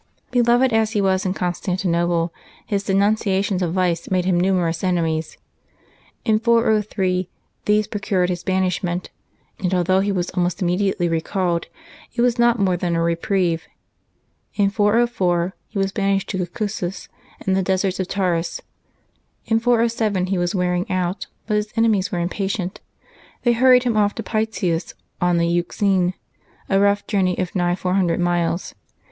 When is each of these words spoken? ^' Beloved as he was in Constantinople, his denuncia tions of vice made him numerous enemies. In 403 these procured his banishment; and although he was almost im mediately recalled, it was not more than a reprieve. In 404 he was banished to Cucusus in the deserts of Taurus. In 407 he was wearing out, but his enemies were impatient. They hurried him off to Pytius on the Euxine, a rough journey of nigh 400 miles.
^' 0.27 0.31
Beloved 0.31 0.73
as 0.73 0.93
he 0.93 0.99
was 0.99 1.27
in 1.27 1.35
Constantinople, 1.35 2.33
his 2.65 2.83
denuncia 2.83 3.43
tions 3.43 3.61
of 3.61 3.73
vice 3.73 4.09
made 4.09 4.25
him 4.25 4.39
numerous 4.39 4.83
enemies. 4.83 5.37
In 6.25 6.39
403 6.39 7.29
these 7.65 7.85
procured 7.85 8.29
his 8.29 8.41
banishment; 8.41 9.11
and 9.59 9.75
although 9.75 9.99
he 9.99 10.11
was 10.11 10.31
almost 10.31 10.59
im 10.59 10.65
mediately 10.65 11.07
recalled, 11.07 11.67
it 12.15 12.23
was 12.23 12.39
not 12.39 12.57
more 12.57 12.75
than 12.75 12.95
a 12.95 13.01
reprieve. 13.03 13.67
In 14.55 14.71
404 14.71 15.53
he 15.67 15.77
was 15.77 15.91
banished 15.91 16.29
to 16.29 16.39
Cucusus 16.47 17.07
in 17.45 17.53
the 17.53 17.61
deserts 17.61 17.99
of 17.99 18.07
Taurus. 18.07 18.59
In 19.45 19.59
407 19.59 20.25
he 20.33 20.37
was 20.39 20.55
wearing 20.55 20.89
out, 20.89 21.27
but 21.45 21.57
his 21.57 21.71
enemies 21.75 22.11
were 22.11 22.17
impatient. 22.19 22.81
They 23.43 23.53
hurried 23.53 23.83
him 23.83 23.95
off 23.95 24.15
to 24.15 24.23
Pytius 24.23 24.95
on 25.21 25.37
the 25.37 25.45
Euxine, 25.47 26.15
a 26.69 26.79
rough 26.79 27.05
journey 27.05 27.37
of 27.37 27.53
nigh 27.53 27.75
400 27.75 28.19
miles. 28.19 28.73